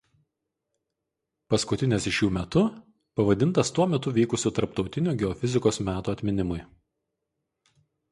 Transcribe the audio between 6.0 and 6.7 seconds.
atminimui.